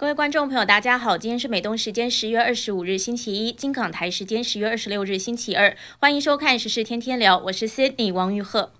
[0.00, 8.70] 各位观众朋友，大家好，今天是美东时间十月二十五日星期一，金港台时间十月二十六日星期二，欢迎收看时事天天聊，我是 Sydney 王玉鹤。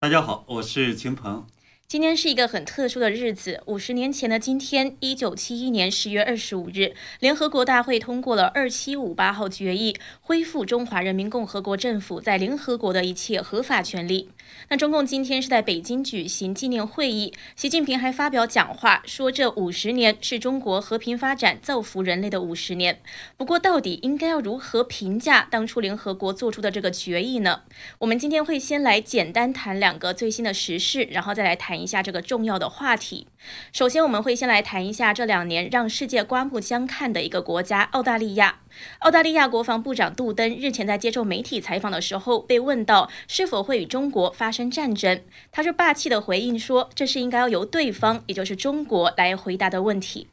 [0.00, 1.46] 大家好，我是秦鹏。
[1.92, 3.62] 今天是一个很特殊的日子。
[3.66, 14.30] 五十年前的今天，一九七一年十月二十五日，联合国大会通过了二七五八号决议，恢复中华人民共和国政府在联合国的一切合法权利。
[14.70, 23.02] 那中共今天是在北京举行纪念会议，习近平还发表讲话，说这五十年是中国和平发展、造福人类的五十年。
[23.36, 27.64] 不过，到底应该要如何评价当初联合国做出的这个决议呢？
[27.98, 31.81] 我们今天会先来简单谈两个最新的时事，然后再来谈。
[31.82, 33.26] 一下这个重要的话题。
[33.72, 38.60] 首先，我们会先来谈一下这两年让世界刮目相看的一个国家——澳大利亚。
[39.00, 50.28] 澳大利亚国防部长杜登日前在接受媒体采访的时候，被问到是否会与中国发生战争，他是霸气的回应说：“这是应该要由对方，也就是中国来回答的问题。”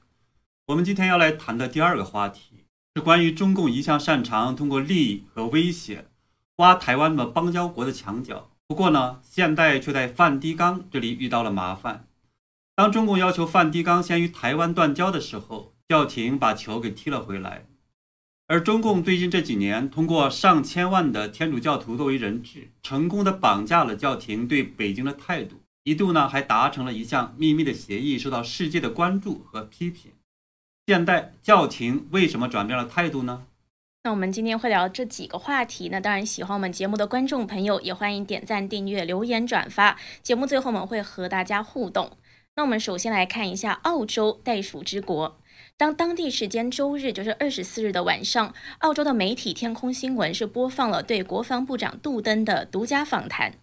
[0.68, 2.66] 我们今天要来谈的第二个话题
[2.96, 6.06] 是关于中共一向擅长通过利益和威胁
[6.58, 8.52] 挖台湾的邦交国的墙角。
[8.70, 12.06] 不过呢，现在却在梵蒂冈这里遇到了麻烦。
[12.76, 17.66] 当中共要求梵蒂冈先与台湾断交的时候，教廷把球给踢了回来。
[18.46, 30.12] 而中共最近这几年通过上千万的天主教徒作为人质，成功的绑架了教廷对北京的态度，一度呢还达成了一项秘密的协议，受到世界的关注和批评。
[30.86, 33.48] 现在教廷为什么转变了态度呢？
[34.02, 35.90] 那我们今天会聊这几个话题。
[35.90, 40.00] 那当然，喜欢我们节目的观众朋友也欢迎点赞、订阅、留言、转发。
[40.24, 42.12] 节目最后我们会和大家互动。
[42.56, 45.38] 那我们首先来看一下澳洲袋鼠之国。
[45.76, 53.56] 当当地时间周日，就是二十四日的晚上，澳洲的媒体天空新闻是播放了对国防部长杜登的独家访谈。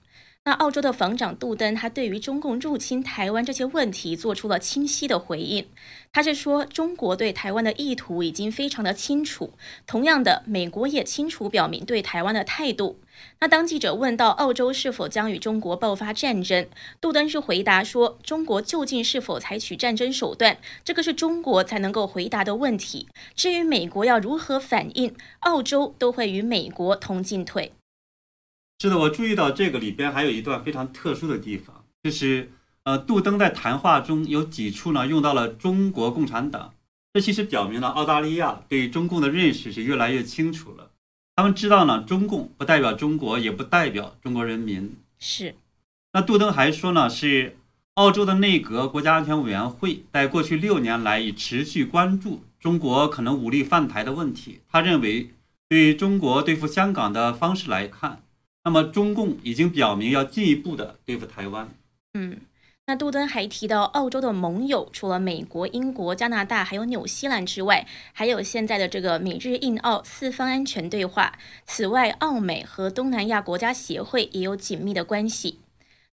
[0.47, 5.67] 那澳洲的防长杜登，他对于中共入侵台湾这些问题做出了清晰的回应。
[6.13, 9.55] 他是说，中国对台湾的意图已经非常的清楚。
[9.89, 13.01] 同样的，美国也清楚表明对台湾的态度。
[13.41, 16.69] 那当记者问到澳洲是否将与中国爆发战争，
[17.01, 23.09] 杜登是回答说，中国究竟是否采取战争手段，这个是中国才能够回答的问题。
[23.35, 27.73] 至于美国要如何反应，澳洲都会与美国同进退。
[28.79, 36.75] 是的，我注意到这个里边还有一段非常特殊的地方，就是呃，杜登在谈话中有几处呢用到了中国共产党，
[37.15, 40.91] 这其实表明了澳大利亚对中共的认识是越来越清楚了。
[41.35, 44.95] 他们知道呢，中共不代表中国，也不代表中国人民。
[45.19, 45.55] 是。
[46.13, 47.57] 那杜登还说呢，是
[47.95, 54.61] 澳洲的内阁国家安全委员会在过去六年来已持续关注中国可能武力犯台的问题。
[54.71, 55.31] 他认为，
[55.69, 58.23] 对中国对付香港的方式来看。
[58.67, 61.69] 那么，中共已经表明要进一步的对付台湾。
[62.15, 62.41] 嗯，
[62.87, 71.39] 那杜登还提到，澳洲的盟友除了美国、英国、加拿大还有纽西兰之外，还有现在的这个美日印澳四方安全对话。
[71.65, 75.61] 此外，澳美和东南亚国家协会也有紧密的关系。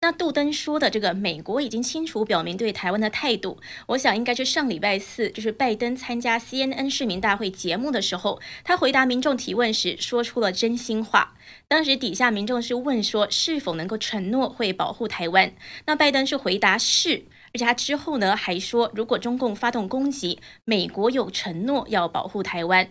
[0.02, 3.60] 那杜登说的这个，美国已经清楚表明对台湾的态度。
[3.88, 11.36] 我想应该是上礼拜四，就是拜登参加 CNN 市民大会节目的时候，他回答民众提问时说出了真心话。
[11.68, 15.52] 当时底下民众是问说，是否能够承诺会保护台湾？
[15.86, 22.90] 那拜登是回答是，而且他之后呢还说，如果中共发动攻击，美国有承诺要保护台湾。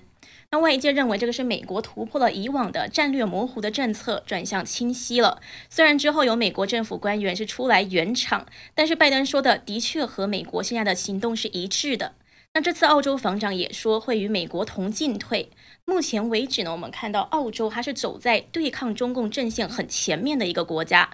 [0.50, 5.42] 那外界认为这个是美国突破了以往的战略模糊的政策，转向清晰了。
[5.68, 12.14] 虽然之后有美国政府官员是出来圆场，但是拜登说的的确和美国现在的行动是一致的。
[12.54, 15.50] 那这次澳洲防长也说会与美国同进退。
[15.84, 21.10] 目前为止呢，我们看到澳洲它是走在对抗中共阵线很前面的一个国家。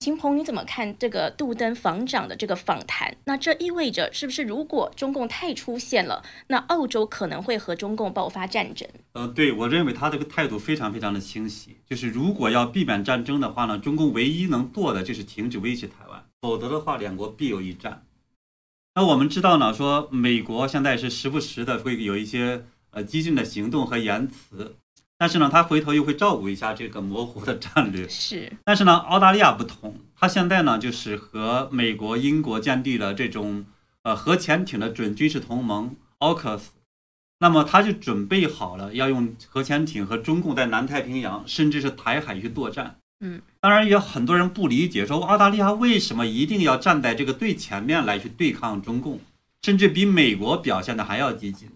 [0.00, 3.16] 秦鹏，你怎么看这个杜登防长的这个访谈？
[3.24, 8.88] 那这意味着是不是如果中共太出现了，那澳洲可能会和中共爆发战争？
[9.14, 18.06] 呃，对我认为他这个态度非常非常的清晰，就是如果要避免战争的话呢，中共唯一能做的就是停止威胁台湾，否则的话两国必有一战。
[18.94, 24.76] 那我们知道呢，说美国现在是时不时的会有一些呃激进的行动和言辞。
[25.18, 28.06] 但是呢，他回头又会照顾一下这个模糊的战略。
[28.08, 33.66] 是，但是呢，澳大利亚不同，他现在呢就是和美国、英国建立了这种
[34.04, 36.60] 呃核潜艇的准军事同盟 AUKUS，
[37.40, 42.96] 那么他就准备好了要用核潜艇和中共在南太平洋甚至是台海去作战。
[43.20, 49.18] 嗯，当然也有很多人不理解，说澳大利亚为什么一定要站在这个最前面来去对抗中共，
[49.62, 51.68] 甚至比美国表现的还要激进。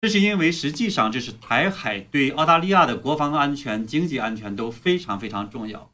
[0.00, 5.90] 这是因为，实际上，这是台海对澳大利亚的国防安全、经济安全都非常非常重要。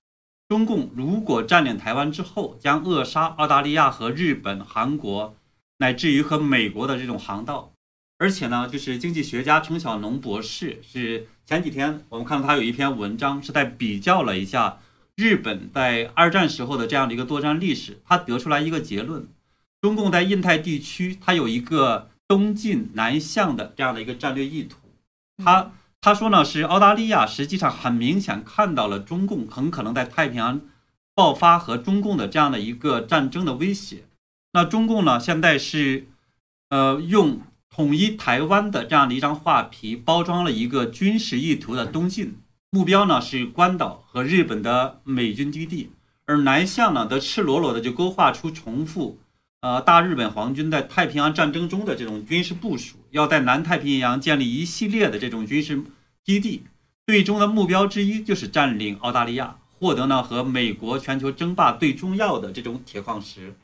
[0.47, 5.35] 中共如果占领台湾之后，将扼杀澳大利亚和日本、韩国
[5.79, 7.73] 乃至于和美国的这种航道。
[8.19, 14.81] 而且呢，就是经济学家程小农博士是前几天我们看到他有一篇文章，是在比较了一下
[15.17, 19.27] 日本在二战时候的这样的一个作战历史，他得出来一个结论：
[19.81, 24.79] 中共在印太地区，它有一个东进南向的这样的一个战略意图。
[25.45, 25.71] 他
[26.01, 30.61] 他说呢，是澳大利亚实际上很明显看到了中共很可能在太平洋
[31.15, 34.05] 爆发和中共的这样的一个战争的威胁。
[34.53, 36.09] 那中共呢，现在是
[36.71, 37.41] 呃用。
[37.77, 42.37] 统一台湾的这样的一张画皮，包装了一个军事意图的东进
[42.71, 45.89] 目标呢，是关岛和日本的美军基地；
[46.25, 49.19] 而南向呢，则赤裸裸的就勾画出重复，
[49.65, 55.83] 呃，大日本皇军在太平洋战争中的这种军事部署，要在南太平洋建立一系列的这种军事
[56.23, 56.65] 基地，
[57.07, 63.57] 最终的目标之一就是占领澳大利亚，获得呢和美国全球争霸最重要的这种铁矿石。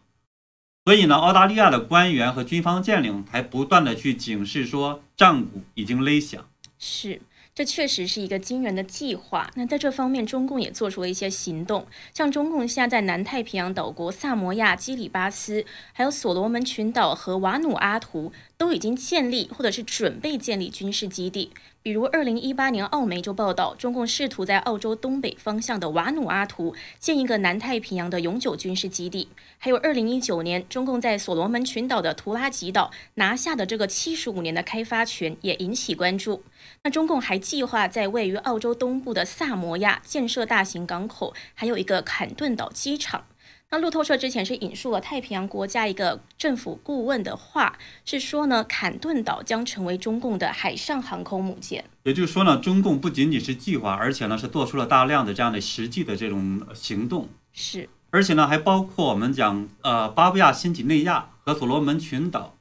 [0.86, 6.42] 所以呢，澳大利亚的官员和军方将领还不断的去警示说，战鼓已经擂响。
[6.78, 7.20] 是。
[7.54, 9.50] 这确实是一个惊人的计划。
[9.54, 11.86] 那在这方面，中共也做出了一些行动。
[12.14, 21.50] 像中共现在在南太平洋岛国萨摩亚、基里巴斯，还有所罗门群岛和瓦努阿图，都已经建立或者是准备建立军事基地。
[21.82, 29.28] 比如，二零一八年，澳媒就报道，中共试图在澳洲东北方向的瓦努阿图建一个南太平洋的永久军事基地。
[29.56, 36.42] 还有，二零一九年，中共在所罗门群岛的图拉吉岛拿下的这个七十五年的开发权也引起关注。
[36.82, 43.24] 那中共还计划在位于澳洲东部的萨摩亚建设大型港口，还有一个坎顿岛机场。
[43.72, 51.84] 那路透社之前是引述了太平洋国家一个政府顾问的话，是说呢，坎顿岛将成为中共的海上航空母舰。
[52.02, 57.28] 也就是说呢，中共不仅仅是计划，而且呢是做出了大量的这样的实际的这种行动。
[57.52, 62.56] 是，而且呢还包括我们讲呃巴布亚新几内亚和所罗门群岛。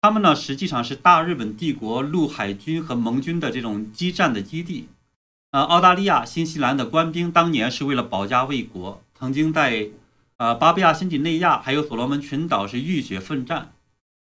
[0.00, 4.88] 他们呢，实际上是大日本帝国陆海军和盟军的这种激战的基地。
[5.50, 9.88] 呃，澳大利亚、新西兰的官兵当年是为了保家卫国，曾经在
[10.38, 13.72] 呃巴布亚新几内亚还有所罗门群岛是浴血奋战。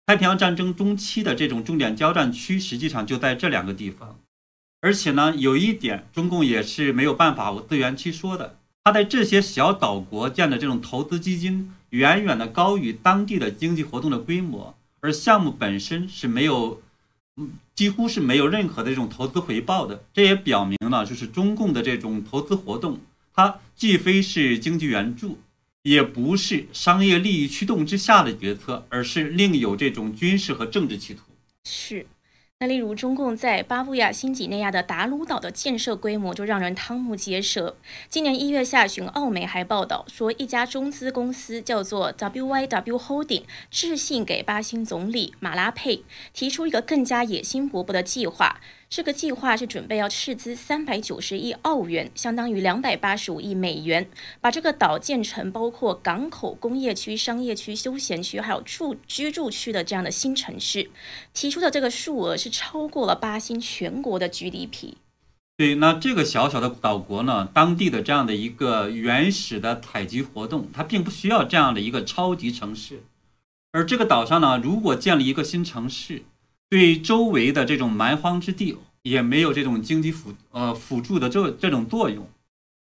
[0.06, 4.18] 太平洋战争中期的这种重点交战区，实际上就在这两个地方。
[4.80, 14.76] 而且呢，有一点，中共也是没有办法我自圆其说的，他在这些小岛国建的这种投资基金，远远的高于当地的经济活动的规模。
[15.02, 16.82] 而项目本身是没有，
[17.36, 20.04] 嗯，几乎是没有任何的这种投资回报的。
[20.14, 23.00] 这也表明了，就是中共的这种投资活动，
[23.34, 25.40] 它既非是经济援助，
[25.86, 31.22] 也不是商业利益驱动之下的决策，而是另有这种军事和政治企图。
[31.64, 32.08] 是。
[32.60, 37.76] 那例如，中共在巴布亚新几内亚的达鲁岛的建设规模就让人瞠目结舌。
[38.10, 46.04] 今年一月下旬，澳媒还报道说，一家中资公司叫做 WYW Holding 致信给巴新总理马拉佩，
[46.34, 48.60] 提出一个更加野心勃勃的计划。
[48.88, 54.08] 这个计划是准备要斥资三百九十亿澳元，相当于两百八十五亿美元，
[54.40, 60.90] 把这个岛建成包括港口、工业区、商业区、休闲区，还有住居住区的这样的新城市。
[61.34, 64.94] 提出的这个数额是超过了巴新全国的 GDP。
[65.58, 73.04] 对，那这个小小的岛国呢，当地的这样的一个原始的采集活动，它并不需要这样的一个超级城市。
[73.72, 76.24] 而这个岛上呢，如果建立一个新城市，
[76.70, 82.28] 对周围的这种蛮荒之地也没有这种经济辅呃辅助的这这种作用，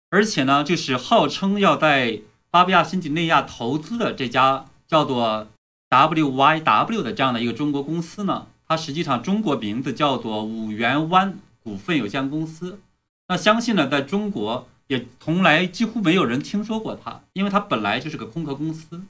[0.09, 5.47] 而且呢，就是号称要在巴布亚新几内亚投资的这家叫做
[5.89, 12.79] WYW 的这样的一个中国公司呢，它实际上中国名字叫做五缘湾股份有限公司。
[13.27, 19.03] 那相信呢，在中国也从来几乎没有人听说过它，因为它本来就是个空壳公司。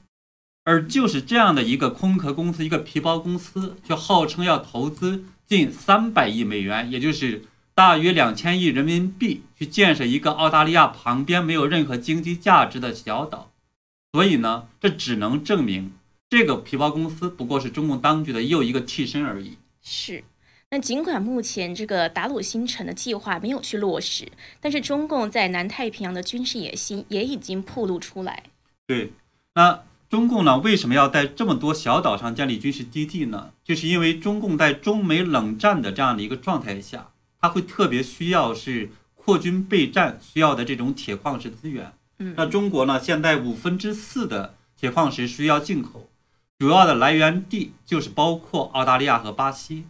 [0.68, 7.44] 而就是这样的一个空壳公司，一个皮包公司，却号称要投资近三百亿美元，也就是
[7.74, 13.50] 大约两千亿人民币，去建设一个澳大利亚旁边没有任何经济价值的小岛。
[14.12, 15.92] 所以呢，这只能证明
[16.28, 19.56] 这个皮包公司不过是中共当局的又一个替身而已。
[19.80, 20.22] 是。
[20.68, 24.28] 那尽管目前这个达鲁新城的计划没有去落实，
[24.60, 28.42] 但是中共在南太平洋的军事野心也已经暴露出来。
[28.86, 29.12] 对，
[29.54, 29.87] 那。
[30.08, 33.50] 中共呢，为什么要在这么多小岛上建立军事基地呢？
[33.62, 41.92] 就是因为中共在中美冷战的这样的一个状态下，它会特别需要是扩军备战需要的这种铁矿石资源。
[42.18, 46.08] 嗯，那中国呢，现在五分之四的铁矿石需要进口，
[46.58, 49.84] 主要的来源地就是包括澳大利亚和巴西。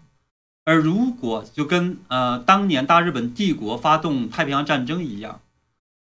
[0.64, 5.40] 而如果就跟呃当年大日本帝国发动太平洋战争一样，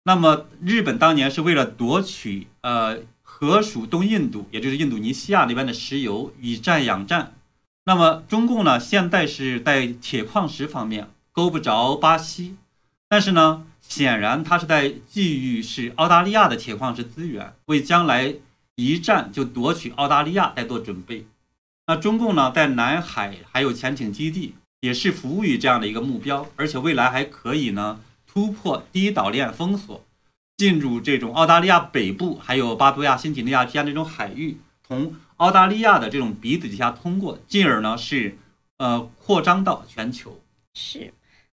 [0.04, 3.00] 那么日本当年是为了夺取呃。
[3.44, 7.34] 可属东印度，也就是印度尼西亚那边的石油，以战养战。
[7.84, 12.56] 那么中共呢，现在是在铁矿石方面勾不着巴西，
[13.10, 18.34] 但是呢，显然它是在觊觎是澳大利亚的铁矿石资源，为将来
[18.76, 21.26] 一战就夺取澳大利亚在做准备。
[21.88, 30.02] 那中共呢，在南海还有潜艇基地，也是服务于这样的一个目标，而且未来还可以呢突破第一岛链封锁，
[30.64, 34.56] 进入这种澳大利亚北部还有巴布亚新几内亚之间这种海域，
[34.88, 38.38] 从澳大利亚的这种鼻子底下通过，进而呢是
[38.78, 40.40] 呃扩张到全球。
[40.74, 41.14] 是。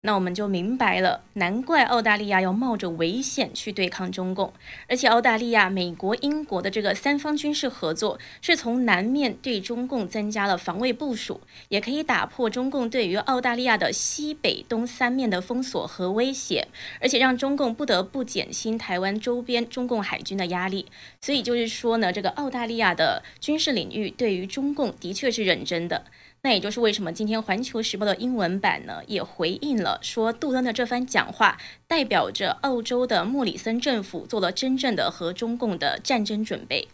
[0.07, 4.53] 那我们就明白了，难怪澳大利亚要冒着危险去对抗中共，
[4.87, 16.69] 而且澳大利亚、美国、英国的这个三方军事合作，是从南面对中共增加了防卫部署，也可以打破中共对于澳大利亚的西北东三面的封锁和威胁，
[17.01, 20.85] 而且让中共不得不减轻台湾周边中共海军的压力。
[21.19, 26.05] 所以就是说呢，这个澳大利亚的军事领域对于中共的确是认真的。
[26.47, 36.87] 那也就是为什么今天《环球时报》的英文版呢也回应了，说杜登的这番讲话代表着澳洲的莫里森政府做了真正的和中共的战争准备。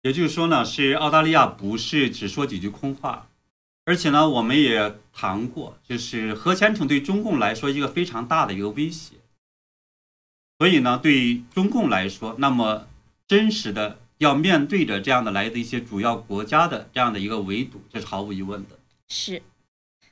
[0.00, 3.28] 也就是说呢，是澳大利亚不是只说几句空话，
[3.84, 9.16] 而且呢，我们也谈过，就是核潜艇对中共来说一个非常大的一个威胁。
[10.58, 12.86] 所以呢，对中共来说，那么
[13.28, 13.98] 真实的。
[14.20, 18.78] 要面对着这样的来自一些主要国家的这样的一个围堵，这是毫无疑问的。
[19.08, 19.40] 是。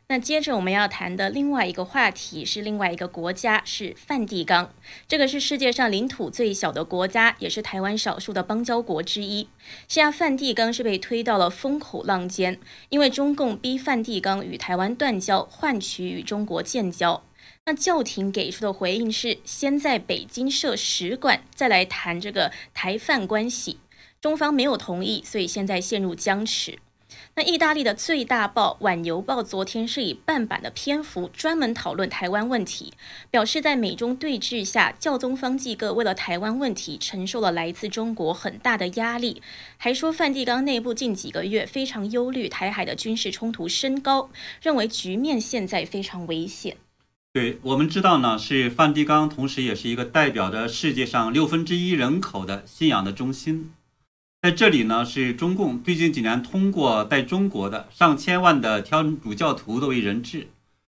[0.07, 4.73] 那接着我们要谈的另外一个话题是另外一个国家，是梵蒂冈。
[5.07, 9.47] 这个是世界上领土最小的国家，也是台湾少数的邦交国之一。
[9.87, 17.23] 现在梵蒂冈是被推到了风口浪尖，因为中共逼梵蒂冈与台湾断交，换取与中国建交。
[17.67, 23.79] 那教廷给出的回应是：先在北京设使馆，再来谈这个台梵关系。
[24.21, 26.79] 中方没有同意，所以现在陷入僵持。
[27.37, 32.93] 那意大利的最大报《晚邮报》昨天是以半版的篇幅专门讨论台湾问题，
[33.31, 39.41] 表示在美中对峙下，教宗方济各为了台湾问题承受了来自中国很大的压力，
[39.77, 46.77] 还说梵蒂冈内部近几个月非常忧虑台海的军事冲突升高，认为局面现在非常危险。
[47.33, 53.71] 对我们知道呢，是梵蒂冈，同时也是一个代表着世界上六分之一人口的信仰的中心。
[54.49, 60.49] 在这里呢，是中共最近几年通过在中国的上千万的天主教徒作为人质，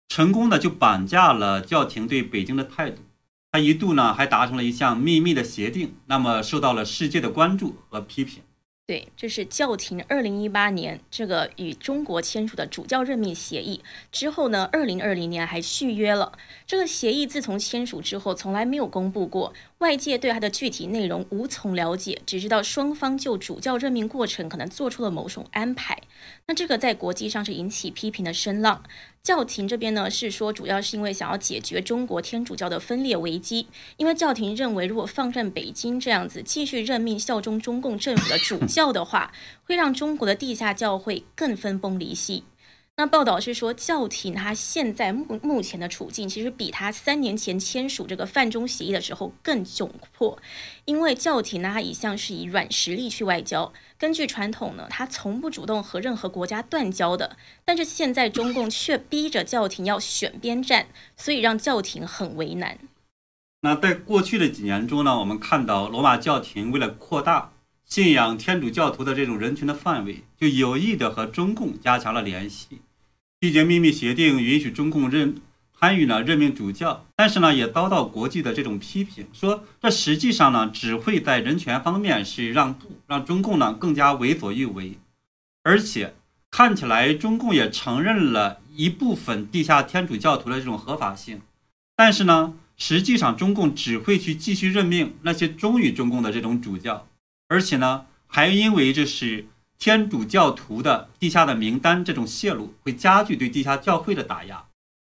[0.08, 3.02] 成功的就绑架了教廷对北京的态度。
[3.50, 8.40] 他一度呢还达成了一项秘密的协定，那么受到了世界的关注和批评。
[8.86, 13.80] 对，这是教廷二零一八年这个与中国签署的主教任命协议
[14.10, 16.32] 之后呢，二零二零年还续约了。
[16.66, 25.98] 这个协议自从签署之后，从来没有公布过，外界对它的具体内容无从了解，只知道双方就主教任命过程可能做出了某种安排。
[26.46, 28.82] 那这个在国际上是引起批评的声浪。
[29.22, 39.32] 教廷这边呢是说，主要是因为想要解决中国天主教的分裂危机，因为教廷认为，如果放任北京这样子继续任命效忠中共政府的主教的话，
[39.64, 42.44] 会让中国的地下教会更分崩离析。
[43.00, 50.38] 那报道是说，教廷他现在目目前的处境，其实比他三年前签署这个泛中协议的时候更窘迫，
[50.84, 62.76] 因为教廷呢，他一向是以软实力去外交，根据传统呢，他从不主动和任何国家断交的，但是现在中共却逼着教廷要选边站，所以让教廷很为难。
[63.62, 67.52] 那在过去的几年中呢，我们看到罗马教廷为了扩大
[67.86, 72.82] 信仰天主教徒的这种人群的范围，就有意的和中共加强了联系。
[73.40, 75.40] 缔结秘密协定，允许中共任
[75.72, 84.98] 参与呢任命主教，但是呢也遭到国际的这种批评，说这实际上呢只会在人权方面是让步，让中共呢更加为所欲为，
[85.62, 86.14] 而且
[86.50, 91.40] 看起来中共也承认了一部分地下天主教徒的这种合法性，
[91.96, 97.06] 但是呢实际上中共只会去继续任命那些忠于中共的这种主教，
[97.48, 99.46] 而且呢还因为这是。
[99.80, 104.66] 天主教徒的地下的名单这种泄露会加剧对地下教会的打压，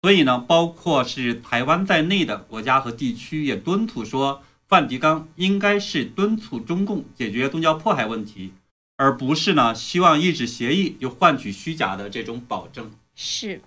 [0.03, 8.53] 所以呢，包括是台湾在内的国家和地区也敦促说，梵蒂冈应该是敦促中共解决宗教迫害问题，
[8.99, 12.93] 而不是呢希望一纸协议就换取虚假的这种保证。
[13.15, 13.63] 是。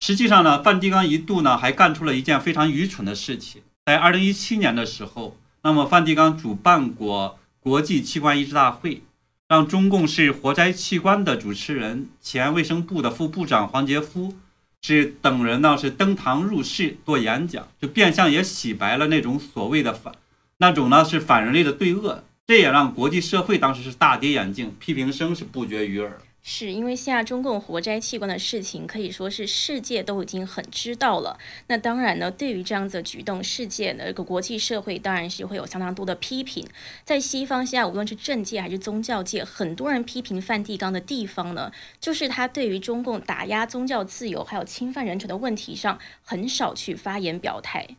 [0.00, 7.38] 实际上呢，梵蒂冈一度呢还干出了一件非常愚蠢的事情，在二零一七年的时候，那么梵蒂冈主办过。
[7.64, 9.00] 国际器官移植大会
[9.48, 14.34] 让中共是活摘器官的主持人、前卫生部的副部长黄杰夫
[14.82, 20.14] 是等人呢是登堂入室做演讲，就变相也洗白了那种所谓的反
[20.58, 26.20] 那种呢是反人类的罪恶，这也让国际社会当时是大跌眼镜，批评声是不绝于耳。
[26.46, 31.38] 是因为现在中共活摘器官的事情，可以说是世界都已经很知道了。
[31.68, 36.68] 那当然呢，对于这样子的举动，世界的这个国际社会当然是会有相当多的批评。
[37.02, 47.96] 在西方现在，无论是政界还是宗教界，很多人批评梵蒂冈的地方呢，就是他对于中共打压宗教自由还有侵犯人权的问题上，很少去发言表态。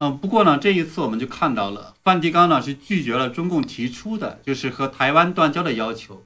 [0.00, 6.24] 嗯，不过呢，这一次我们就看到了梵蒂冈呢是拒绝了中共提出的，就是和台湾断交的要求。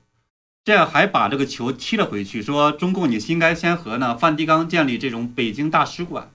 [0.68, 6.30] 这样还把这个球踢了回去，说中共你心该先和呢梵蒂冈建立这种北京大使馆。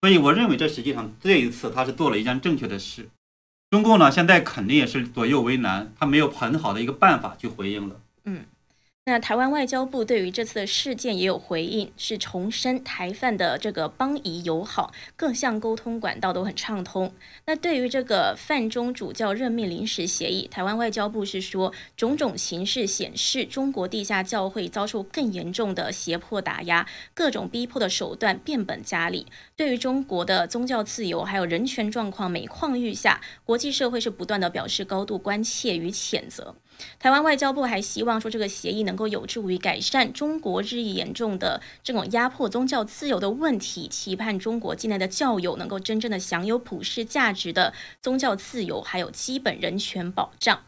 [0.00, 3.10] 所以我认为这实际上这一次他是做了一件正确的事。
[3.68, 7.96] 中共呢现在肯定也是左右为难，他没有很好的一个办法去回应了。
[8.24, 8.46] 嗯。
[9.06, 17.12] 那台湾外交部对于这次的事件也有回应，是重申台范的这个邦谊友好，各项沟通管道都很畅通。
[17.44, 29.26] 那对于这个范中主教任命临时协议，台湾外交部是说，种种形势显示，中国地下教会遭受更严重的胁迫打压，各种逼迫的手段变本加厉。
[29.54, 36.56] 对于中国的宗教自由还有人权状况每况愈下，国际社会是不断的表示高度关切与谴责。
[36.98, 50.60] 台湾外交部还希望说，这个协议能够有助于改善中国日益严重的这种压迫宗教自由的问题，期盼中国境内的教友能够真正的享有普世价值的宗教自由，还有基本人权保障。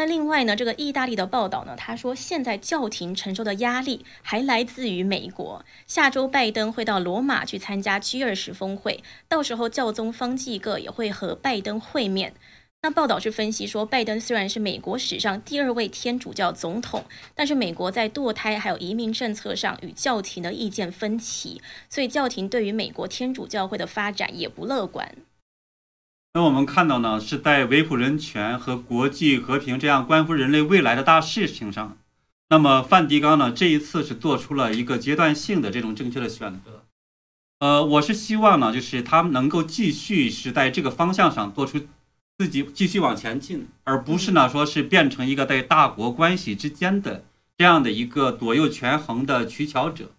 [0.00, 5.64] 那另外呢，这个意大利的报道呢，他说现在教廷承受的压力还来自于美国。
[5.88, 12.34] 下周拜登会到罗马去参加 G 二十峰会，到时候教宗方济各也会和拜登会面。
[12.80, 17.04] 那报道是分析说，拜登虽然是美国史上第二位天主教总统，
[17.34, 25.12] 但是美国在堕胎还有移民政策上与教廷的意见分歧，所以教廷对于美国天主教会的发展也不乐观。
[26.34, 31.98] 那我们看到呢，是在维护人权和国际和平这样关乎人类未来的大事情上，
[32.48, 36.84] 那么梵蒂冈呢这一次是做出了一个阶段性的这种正确的选择。
[37.58, 41.80] 呃，我是希望呢，就是他们能够继续是在这个方向上做出。
[42.38, 47.24] 自己继续往前进，而不是呢，说是变成一个在大国关系之间的
[47.56, 50.12] 这样的一个左右权衡的取巧者。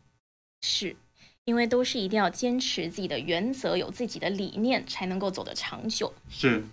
[0.62, 0.98] 是，
[1.46, 6.14] 因为都是一定要坚持自己的原则，有自己的理念，才能够走得长久。
[6.30, 6.66] 是。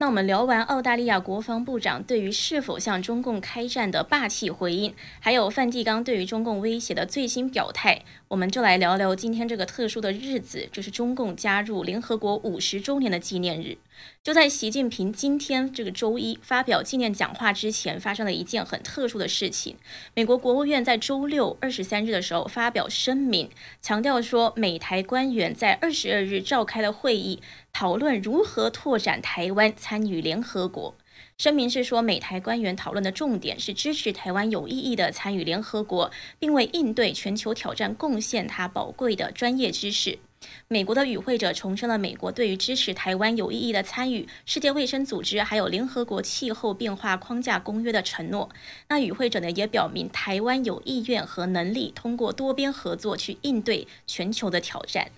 [0.00, 13.78] 那我们聊完澳大利亚国防部长对于是否向中共开战的霸气回应，还有梵蒂冈对于中共威胁的最新表态，我们就来聊聊今天这个特殊的日子，就是中共加入联合国五十周年的纪念日。
[14.22, 19.76] 就在习近平今天这个周一发表纪念讲话之前，发生了一件很特殊的事情。
[20.14, 23.48] 美国国务院在周六二十三日的时候发表声明，
[23.80, 27.40] 强调说，美台官员在二十二日召开了会议，
[27.72, 30.94] 讨论如何拓展台湾参与联合国。
[31.38, 40.18] 声明是说，美台官员讨论的重点是支持台湾有意义的参与联合国，并为应对全球挑战贡献他宝贵的专业知识。
[40.66, 48.48] 美国的与会者重申了美国对于支持台湾有意义的参与世界卫生组织还有联合国气候变化框架公约的承诺。
[48.88, 55.12] 那与会者呢也表明台湾有意愿和能力通过多边合作去应对全球的挑战。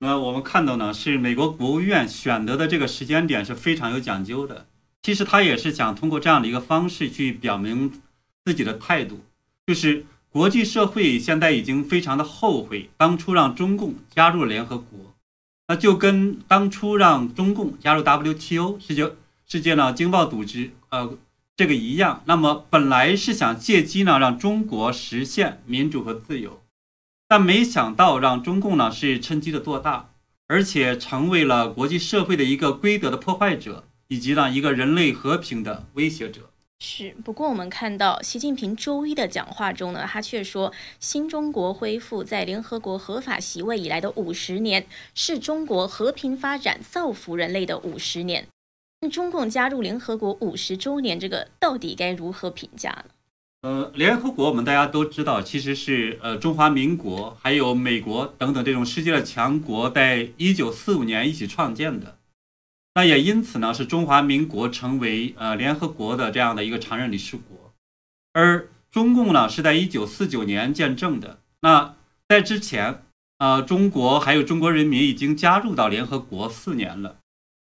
[0.00, 4.66] 那我们看到呢，是美国国务院选择的这个时间点是非常有讲究的。
[5.02, 7.92] 其实他也是想通过这样的一个方式去表明
[8.44, 9.20] 自己的态度，
[9.66, 10.06] 就是。
[10.34, 15.14] 国际社会现在已经非常的后悔当初让中共加入联合国，
[15.68, 19.12] 那就跟当初让中共加入 WTO 世界
[19.46, 21.18] 世界呢经贸组织呃
[21.54, 22.22] 这个一样。
[22.24, 26.62] 那么本来是想借机呢让中国实现民主和自由，
[27.28, 30.08] 但没想到让中共呢是趁机的做大，
[30.48, 36.50] 而且成为了国际社会的一个规则的破坏者，以及呢一个人类和平的威胁者。
[36.84, 40.70] 是，不过我们看到习近平周一的讲话中呢，他却说，
[41.00, 48.46] 新中国恢复在联合国合法席位以来的五十年，是中国和平发展、造福人类的五十年。
[49.00, 53.04] 那中共加入联合国五十周年，这个到底该如何评价呢？
[53.62, 62.18] 呃，联合国我们大家都知道，其实是呃中华民国还有美国等等这种世界的强国，在一九四五年一起创建的。
[62.94, 67.72] 那也因此呢，是中华民国成为呃联合国的这样的一个常任理事国，
[68.34, 71.38] 而中共呢是在一九四九年建政的。
[71.62, 71.94] 那
[72.28, 73.02] 在之前，
[73.38, 77.16] 呃，中国还有中国人民已经加入到联合国四年了，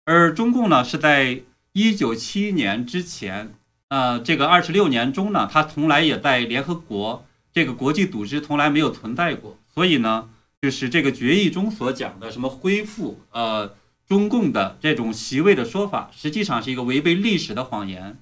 [0.06, 1.42] 而中共呢是在
[1.74, 3.56] 一九七一年之前，
[3.90, 9.58] 呃，这个二十六年中呢，它从来也在联合国这个国际组织从来没有存在过。
[9.74, 10.30] 所以呢，
[10.62, 13.74] 就是这个决议中所讲的什么恢复呃。
[14.08, 18.18] 中共的这种席位的说法，实际上是一个违背历史的谎言。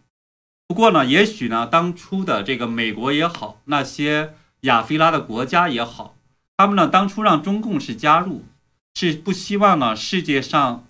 [0.65, 6.15] 不过呢，也许呢，当初的这个美国也好，那些亚非拉的国家也好，
[6.55, 8.45] 他们呢当初让中共是加入，
[8.95, 10.85] 是不希望呢世界上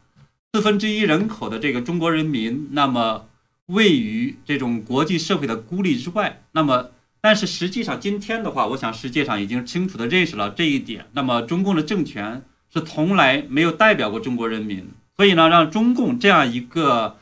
[0.54, 3.26] 四分之一人口的这个中国人民，那么
[3.66, 6.44] 位于这种国际社会的孤立之外。
[6.52, 11.08] 那么，但是实际上今天的话，我想世界上已经清楚的认识了这一点。
[11.14, 12.44] 那么，中共的政权。
[12.74, 17.20] 是从来没有代表过中国人民，所以呢，让中共这样一个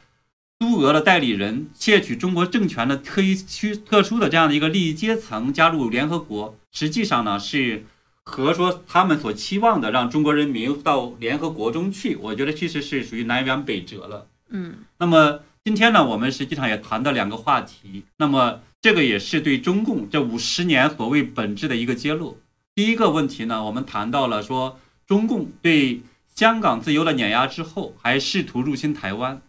[0.59, 7.83] 苏俄的代理人窃取中国政权的特一区特殊的这样的一个利益阶层加入联合国，实际上呢是
[8.23, 14.27] 和说他们所期望的让中国人民到联合国中去，我觉得其实是属于南辕北辙了。
[14.51, 22.39] 嗯，那么今天呢，我们实际上也谈到两个话题，那么这个也是对中共这五十年所谓本质的一个揭露。
[22.73, 24.79] 第一个问题呢，我们谈到了说。
[25.11, 29.41] 中共对香港自由的碾压之后，还试图入侵台湾，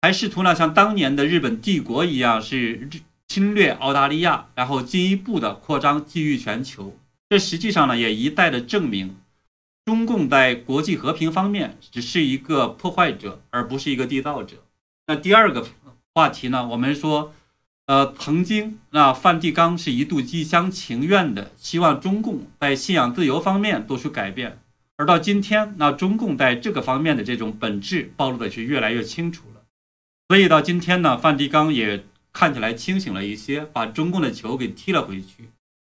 [0.00, 2.88] 还试图呢像当年的日本帝国一样是
[3.28, 6.96] 侵略澳大利亚，然后进一步的扩张觊觎全球。
[7.28, 9.14] 这实际上呢也一再的证明，
[9.84, 14.56] 中共在国际和平方面只是一个破坏者，而不是一个缔造者。
[15.06, 15.66] 那第二个
[16.14, 17.34] 话题呢，我们说，
[17.84, 24.58] 呃，曾经那梵蒂冈是一度一厢情愿的希望中共在信仰自由方面做出改变。
[24.98, 29.62] 而到今天，那中共在这个方面的这种本质暴露的是越来越清楚了。
[30.28, 35.50] 所以到今天呢，梵蒂冈也看起来清醒了一些，把中共的球给踢了回去。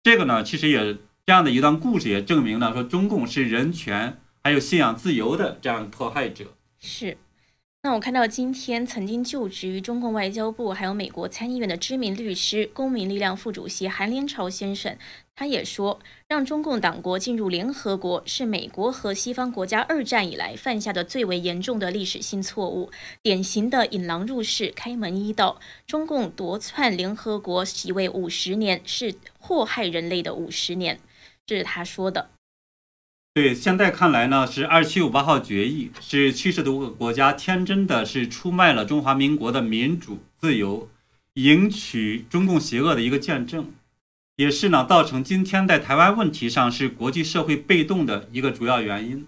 [0.02, 6.54] 这个呢，其实也这样的一段故事也证明了说，中共是人权还有信仰自由的这样迫害者。
[6.80, 7.16] 是。
[7.84, 14.98] 那我看到今天曾经就职于中共外交部还有美国参议院的知名律师、公民力量副主席韩连朝先生，
[15.38, 22.90] 他也说，让中共党国进入联合国是美国和西方国家二战以来犯下的最为严重的历史性错误，
[23.22, 25.60] 典型的引狼入室、开门一道。
[25.86, 30.98] 中共夺篡联合国席位五十年，是祸害人类的五十年，
[31.46, 32.30] 这是他说的。
[33.32, 40.88] 对，现在看来呢，是二七五八号决议是七十多个国家天真的是出卖了中华民国的民主自由，
[41.34, 43.70] 迎娶中共邪恶的一个见证，
[44.38, 49.26] 也是呢造成今天在台湾问题上是国际社会被动的一个主要原因。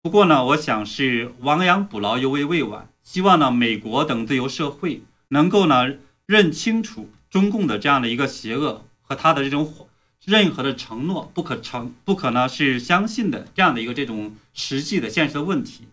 [0.00, 2.88] 不过呢，我想是亡羊补牢，犹为未晚。
[3.02, 5.94] 希望呢，美国等自由社会能够呢
[6.26, 9.88] 认清楚中共的这样的一个邪恶和他的这种。
[10.24, 15.88] 任何的承诺不可承，不可呢是相信的这样的一个这种实际的现实的问题，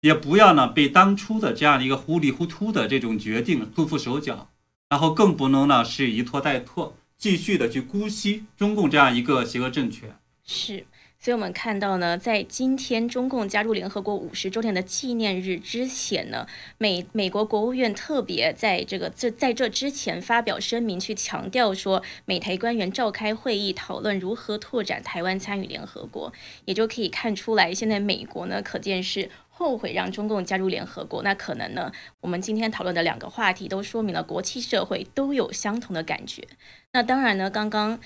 [0.00, 4.48] 也不要呢被当初的这样的一个糊里糊涂的这种决定束缚手脚，
[4.88, 10.14] 然后更不能呢是一拖再拖，继续的去姑息中共这样一个邪恶政权。
[10.44, 10.84] 是。
[11.18, 26.30] 所以我们看到呢，在今天中共加入联合国五十周年的纪念日之前呢，美美国国务院特别在这个这在这之前发表声明，去强调说，美台官员召开会议讨论如何拓展台湾参与联合国，
[26.66, 31.22] 也就可以看出来，现在美国呢，可见是后悔让中共加入联合国。
[31.22, 36.42] 那可能呢，我们今天讨论的两个话题都说明了国际社会都有相同的感觉。
[36.92, 38.00] 那当然呢，刚刚。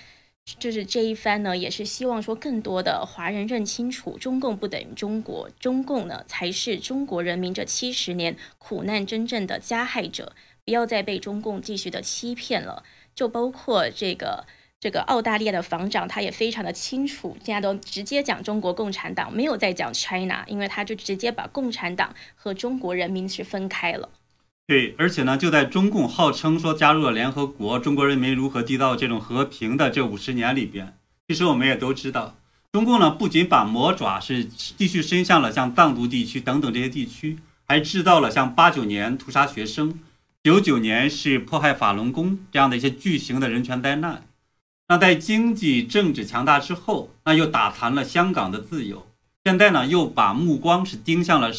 [0.58, 10.32] 就是这一番呢，也是希望说更多的华人认清楚，中共不等于中国，中共呢才是中国人民这七十年苦难真正的加害者，
[10.64, 12.82] 不要再被中共继续的欺骗了。
[13.14, 14.46] 就包括这个
[14.80, 24.08] 这个澳大利亚的防长，他也非常的清楚，现在都直接讲中国共产党，没有再讲 China，因为他就直接把共产党和中国人民是分开了。
[24.68, 30.94] 对，而且呢，就在中共号称说加入了联合国，中国人民如何缔造这种和平的这五十年里边，
[31.26, 32.36] 其实我们也都知道，
[32.70, 39.98] 中共呢不仅把魔爪是继续伸向了像藏族地区等等这些地区，还制造了像八九年屠杀学生，
[40.44, 44.22] 九九年是迫害法轮功这样的一些巨型的人权灾难。
[44.90, 49.07] 那在经济政治强大之后，那又打残了香港的自由，
[49.44, 51.53] 现在呢又把目光是盯向了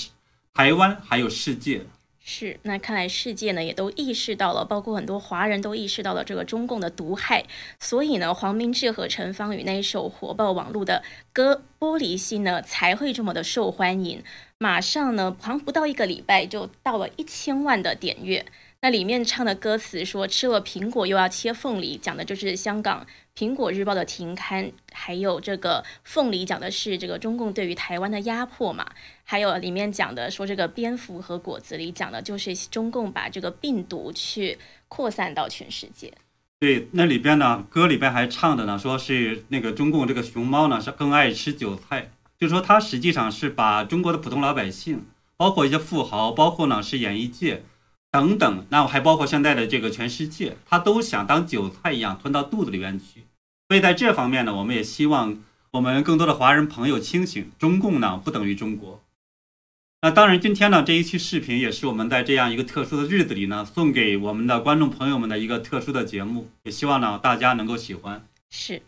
[0.51, 1.85] 台湾还有世界。
[2.19, 7.45] 是，那看来世界呢也都意识到了，包括很多华人都意识到了这个中共的毒害，
[7.79, 14.23] 所以呢，黄明志和陈芳宇那一首火爆网络的歌《玻璃心》呢才会这么的受欢迎，
[14.57, 18.45] 马上呢，好像不到一个礼拜就到了一千万的点阅。
[18.81, 28.87] 那里面唱的歌词说吃了苹果又要切凤梨，讲的就是香港苹果日报的停刊，还有这个凤梨讲的是这个中共对于台湾的压迫嘛，
[29.25, 36.13] 还有里面讲的说这个蝙蝠和果子里讲的就是中共把这个病毒去扩散到全世界。
[36.57, 45.05] 对，那里边呢歌里边还唱的呢，说是那个中共这个熊猫呢是更爱吃韭菜，就是说它实际上是把中国的普通老百姓。
[45.35, 47.63] 包括一些富豪，包括呢是演艺界
[48.11, 53.25] 等等，那还包括现在的这个全世界，他都想当韭菜一样吞到肚子里面去。
[53.67, 59.01] 所以在这方面呢，我们也希望我们更多的华人朋友清醒，中共呢不等于中国。
[60.01, 68.25] 那当然，今天呢这一期视频也是我们在这样一个特殊的日子里呢送给我们的观众朋友们的一个特殊的节目，也希望呢大家能够喜欢。
[68.49, 68.81] 是，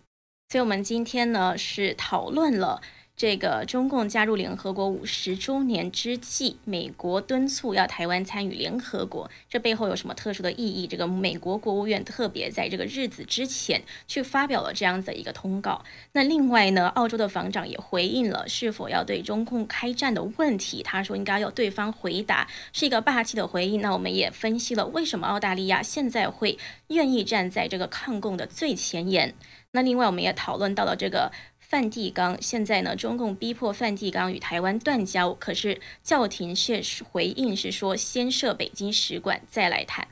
[0.50, 2.82] 所以我们今天呢是讨论了。
[3.22, 10.88] 这个中共加入联合国五十周年之际，美国敦促要台湾参与联合国，这背后有什么特殊的意义？
[10.88, 15.84] 这个美国国务院特别在这个日子之前去发表了这样子的一个通告。
[16.14, 23.82] 那另外呢，澳洲的防长也回应了是否要对中共开战的问题，他说应该要对方回答，是一个霸气的回应。
[23.82, 26.58] 那我们也分析了为什么澳大利亚现在会
[26.88, 29.36] 愿意站在这个抗共的最前沿。
[29.74, 31.32] 那另外我们也讨论到了这个。
[31.72, 40.10] 梵蒂冈现在呢，中共逼迫梵蒂冈与台湾断交，可是教廷却回应是说先设北京使馆再来谈。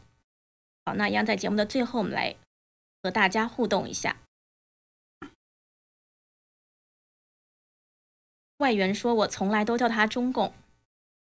[0.86, 2.38] 好，那一样在节目的最后，我们来
[3.04, 4.15] 和大家互动一下。
[8.60, 10.54] 外援说：“我从来都叫他中共。”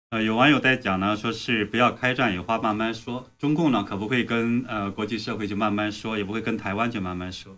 [0.10, 3.30] 呃，有网友在讲呢，说是不要开战，有话慢慢说。
[3.38, 7.56] 中共呢，可不会跟呃国际社会就慢慢说，也不会跟台湾就慢慢说。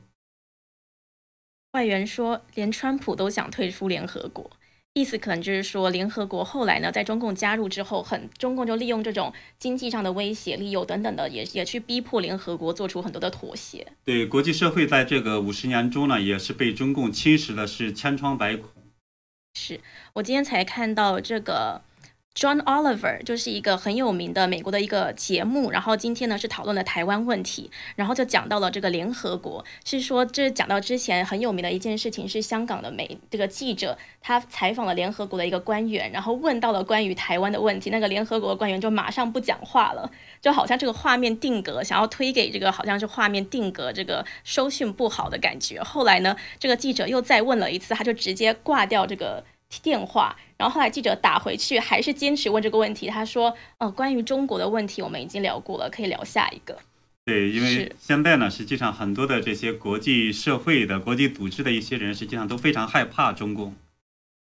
[1.78, 4.50] 外援说，连川普都想退出联合国，
[4.94, 13.86] 意思可能就是说，联合国后来呢，在中共加入之后，很中共就利用这种经济上的威胁、利诱等等的，也也去逼迫联合国做出很多的妥协。
[14.04, 18.72] 对，国际社会在这个五十年中呢，也是被中共侵蚀的是千疮百孔。
[19.54, 19.80] 是
[20.14, 21.84] 我今天才看到这个。
[22.38, 45.82] John Oliver 就是一个很有名的美国的一个节目，然后今天呢是讨论了台湾问题，然后就讲到了这个联合国，是说这讲到之前很有名的一件事情是香港的美这个记者他采访了联合国的一个官员，然后问到了关于台湾的问题，那个联合国官员就马上不讲话了，就好像这个画面定格，想要推给这个好像是画面定格这个收讯不好的感觉。
[45.82, 49.44] 后来呢，这个记者又再问了一次，他就直接挂掉这个。
[49.84, 53.08] 电话，然后后来记者打回去，还是坚持问这个问题。
[53.08, 56.78] 他说：“呃，关于中国的问题，我们已经聊过了，可以聊下一个。”
[57.26, 63.76] 对，因为现在呢，实际上很多的这些国际社会的国际组织的一些人，实际上都非常害怕中共。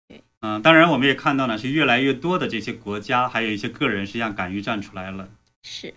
[0.08, 5.28] 对，嗯，当然我们也看到呢，是越来越多的这些国家，还有一些个人，实际上敢于站出来了。
[5.64, 5.92] 是。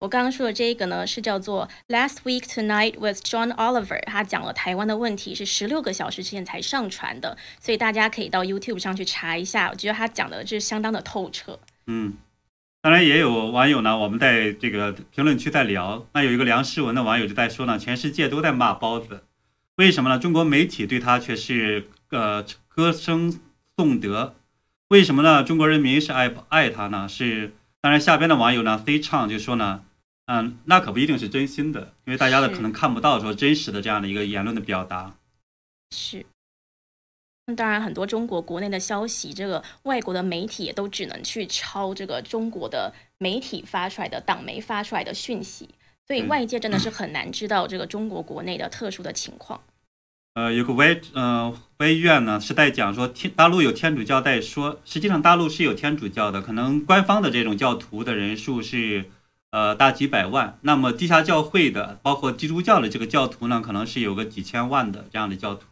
[0.00, 9.70] 我刚刚说的这个呢，是叫做 Last Week Tonight with John Oliver，他讲了台湾的问题，是十六个小时之前才上传的，所以大家可以到 YouTube 上去查一下。
[9.70, 11.58] 我觉得他讲的是相当的透彻。
[11.86, 12.14] 嗯，
[12.82, 19.24] 当然也有网友呢，我们在这个评论区在聊，那有一个梁诗文的网友就在说呢，全世界都在骂包子，
[19.76, 20.18] 为什么呢？
[20.18, 23.40] 中国媒体对他却是呃歌声
[23.76, 24.34] 颂德，
[24.88, 25.42] 为什么呢？
[25.42, 27.08] 中国人民是爱爱他呢？
[27.08, 29.84] 是当然下边的网友呢非唱就说呢。
[30.26, 35.14] 嗯，那可不一定是真心的，因为大家的可能看不到说真实的这样的一个言论的表达。
[35.90, 36.24] 是，
[37.44, 45.68] 那当然很多中国国内的消息，这个外国的媒体也都只能去抄这个中国的媒体发出来的党媒发出来的讯息，
[46.06, 49.60] 所以外界真的是很难知道这个中国国内的特殊的情况。
[50.34, 59.10] 呃，有个歪呃歪院呢是在讲说天大陆有天主教在说，实际上大陆是有天主教的，可能官方的这种教徒的人数是。
[59.56, 60.58] 呃，大几百万。
[60.62, 65.66] 那么地下教会的，包括基督教的这个教徒呢，可能是有个几千万的这样的教徒。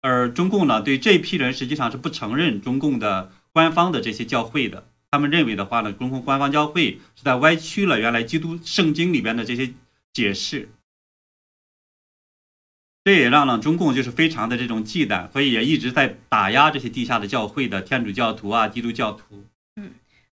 [0.00, 4.86] 而中共呢，对这批人实际上是不承认中共的官方的这些教会的。
[5.10, 9.74] 他们认为的话呢，中共官方教会是在歪曲了原来基督圣经里边的这些
[10.14, 10.70] 解释。
[13.08, 19.42] 这也让呢中共就是非常的这种忌惮，所以也一直在打压这些地下的教会的天主教徒啊、基督教徒。
[19.76, 19.90] 嗯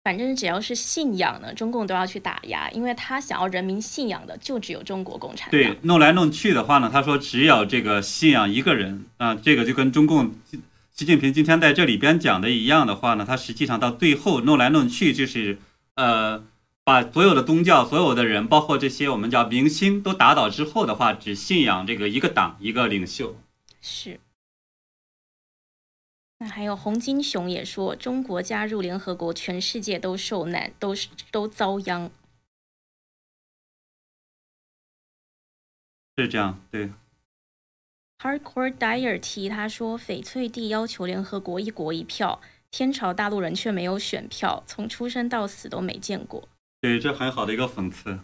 [0.05, 5.51] 反正只要是信仰呢，中共都要去打压，因为他想要人民信仰的就只有中国共产党。
[5.51, 10.33] 对，弄来弄去的话呢，他说只有这个信仰一个人啊，这个就跟中共
[10.95, 15.59] 习近平今天在这里边讲的一样的话呢，他实际上到最后弄来弄去就是，
[15.95, 16.41] 呃，
[16.83, 23.35] 把所有的宗教、所有的人，包括这些我们叫明星都打倒之后的话，只信仰这个一个党一个领袖。
[23.81, 24.19] 是。
[26.39, 32.09] 那还有洪金雄也说，中国加入联合国，全世界都受难，都是都遭殃。
[36.17, 36.91] 是这样，对。
[38.17, 42.41] Hardcore Dyer T 他说，翡翠地要求联合国一国一票，
[42.71, 46.49] 天朝大陆人却没有选票，从出生到死都没见过。
[46.81, 48.19] 对，这很好的一个讽刺。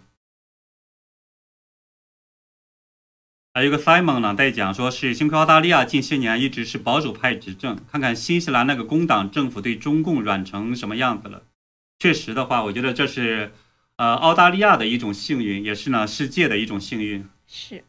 [3.54, 11.44] 还有个 Simon 呢在讲，说是幸亏澳大利亚近些年一直是保守派执政，看看新西兰那个工党政府对中共软成什么样子了。
[12.00, 13.54] 确实的话，我觉得这是
[13.98, 17.30] 呃澳大利亚的一种幸运，也是呢世界的一种幸运。
[17.46, 17.84] 是。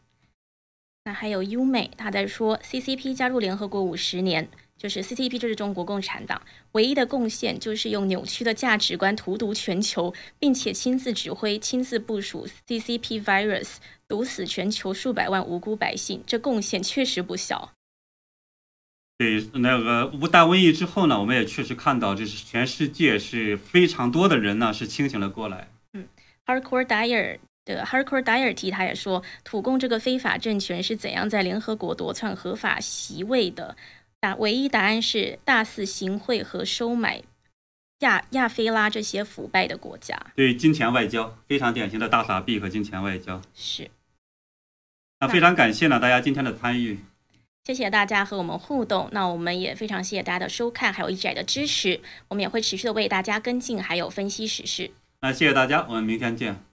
[1.04, 4.50] 那还有优美，他在说 CCP 加入联合国五十年。
[4.78, 6.40] 就是 CCP 就是中国共产党
[6.72, 16.22] 唯一的贡献，就是用扭曲的价值观荼毒全球，并且亲自指挥、亲自部署 CCP virus，毒死全球数百万无辜百姓。
[16.24, 17.72] 这贡献确实不小。
[19.18, 25.68] 对，那个无大瘟疫之后呢，我们也确实看到，就是全世界是非常多的人呢是清醒了过来。
[25.94, 26.06] 嗯
[26.46, 33.76] ，Hardcore Dyer 的 Hardcore Dyer 提他也说，土共这个非法政权是怎样在联合国夺篡合法席位的？
[34.20, 37.22] 答唯一答案是大肆行贿和收买
[38.00, 43.90] 亚亚非拉这些腐败的国家，对金钱外交非常典型的大傻逼和金钱外交是。
[45.20, 47.00] 那非常感谢呢大家今天的参与，
[47.64, 49.08] 谢谢大家和我们互动。
[49.12, 52.00] 那我们也非常谢谢大家的收看，还有一直以来的支持。
[52.28, 54.92] 我们也会持续的为大家跟进，还有分析时事。
[55.20, 56.67] 那谢谢大家，我们明天见。